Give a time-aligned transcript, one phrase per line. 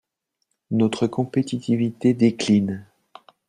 [0.71, 2.87] Notre compétitivité décline.